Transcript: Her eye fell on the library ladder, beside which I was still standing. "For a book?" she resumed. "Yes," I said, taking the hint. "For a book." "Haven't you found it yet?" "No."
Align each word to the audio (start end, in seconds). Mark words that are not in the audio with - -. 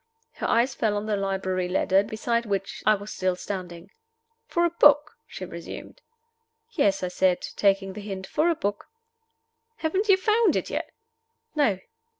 Her 0.31 0.49
eye 0.49 0.65
fell 0.65 0.97
on 0.97 1.05
the 1.05 1.15
library 1.15 1.69
ladder, 1.69 2.01
beside 2.01 2.47
which 2.47 2.81
I 2.87 2.95
was 2.95 3.13
still 3.13 3.35
standing. 3.35 3.91
"For 4.47 4.65
a 4.65 4.71
book?" 4.71 5.11
she 5.27 5.45
resumed. 5.45 6.01
"Yes," 6.71 7.03
I 7.03 7.07
said, 7.07 7.43
taking 7.55 7.93
the 7.93 8.01
hint. 8.01 8.25
"For 8.25 8.49
a 8.49 8.55
book." 8.55 8.87
"Haven't 9.75 10.09
you 10.09 10.17
found 10.17 10.55
it 10.55 10.71
yet?" 10.71 10.89
"No." 11.53 11.77